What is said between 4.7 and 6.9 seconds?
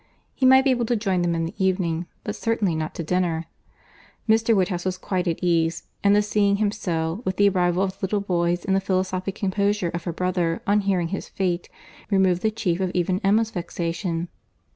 was quite at ease; and the seeing him